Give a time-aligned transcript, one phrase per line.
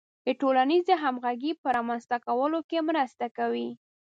[0.25, 3.69] د ټولنیزې همغږۍ په رامنځته کولو کې مرسته کوي.